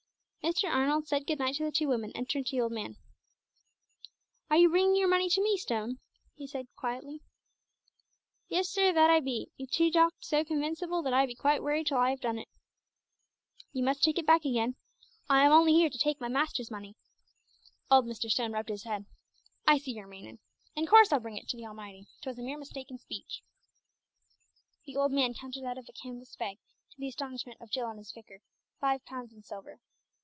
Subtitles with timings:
[0.43, 0.67] Mr.
[0.67, 2.97] Arnold said good night to the two women, and turned to the old man.
[4.49, 5.99] "Are you bringing your money to me, Stone?"
[6.33, 7.21] he asked quietly.
[8.47, 11.85] "Yes, sir, that I be 'ee do talk so convinceable that I be quite worried
[11.87, 12.47] till I have done it."
[13.71, 14.75] "You must take it back again.
[15.29, 16.95] I am only here to take my Master's money."
[17.91, 18.27] Old Mr.
[18.27, 19.05] Stone rubbed his head.
[19.67, 20.39] "I see yer meanin'.
[20.75, 22.07] In course I bring it to the A'mighty.
[22.23, 23.43] 'Twas a mere mistake in speech."
[24.85, 26.57] The old man counted out of a canvas bag,
[26.89, 28.39] to the astonishment of Jill and his vicar,
[28.79, 29.79] five pounds in silver.